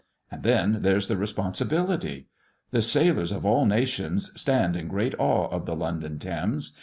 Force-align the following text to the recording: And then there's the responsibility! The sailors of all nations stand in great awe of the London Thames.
And 0.31 0.41
then 0.41 0.79
there's 0.81 1.07
the 1.07 1.15
responsibility! 1.15 2.25
The 2.71 2.81
sailors 2.81 3.31
of 3.31 3.45
all 3.45 3.67
nations 3.67 4.31
stand 4.35 4.75
in 4.75 4.87
great 4.87 5.13
awe 5.19 5.47
of 5.49 5.67
the 5.67 5.75
London 5.75 6.17
Thames. 6.17 6.75